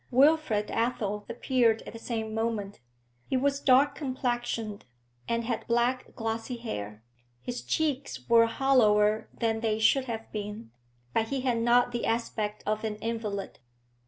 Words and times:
Wilfrid 0.09 0.71
Athel 0.71 1.27
appeared 1.29 1.83
at 1.83 1.93
the 1.93 1.99
same 1.99 2.33
moment; 2.33 2.79
he 3.27 3.37
was 3.37 3.59
dark 3.59 3.93
complexioned 3.93 4.83
and 5.27 5.43
had 5.43 5.67
black, 5.67 6.15
glossy 6.15 6.55
hair; 6.57 7.03
his 7.39 7.61
cheeks 7.61 8.27
were 8.27 8.47
hollower 8.47 9.29
than 9.31 9.59
they 9.59 9.77
should 9.77 10.05
have 10.05 10.31
been, 10.31 10.71
but 11.13 11.27
he 11.27 11.41
had 11.41 11.59
not 11.59 11.91
the 11.91 12.07
aspect 12.07 12.63
of 12.65 12.83
an 12.83 12.95
invalid. 12.95 13.59